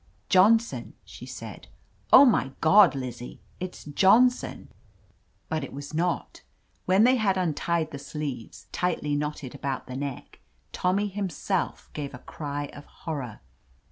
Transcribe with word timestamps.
"Johnson!" 0.29 0.95
she 1.05 1.27
said. 1.27 1.67
"Oh, 2.11 2.25
my 2.25 2.53
God, 2.59 2.95
Lizzie, 2.95 3.39
it's 3.59 3.83
Johnson!" 3.83 4.69
But 5.47 5.63
it 5.63 5.73
was 5.73 5.93
not. 5.93 6.41
When 6.85 7.03
they 7.03 7.17
had 7.17 7.37
untied 7.37 7.91
the 7.91 7.99
sleeves, 7.99 8.65
tightly 8.71 9.13
knotted 9.15 9.53
about 9.53 9.85
the 9.85 9.95
neck, 9.95 10.39
Tommy 10.71 11.07
himself 11.07 11.91
gave 11.93 12.15
a 12.15 12.25
cry 12.25 12.71
of 12.73 12.85
horror. 12.85 13.41